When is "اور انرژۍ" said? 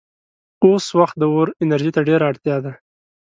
1.33-1.91